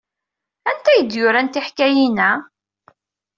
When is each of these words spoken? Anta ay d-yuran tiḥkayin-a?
Anta 0.69 0.89
ay 0.91 1.01
d-yuran 1.01 1.47
tiḥkayin-a? 1.47 2.31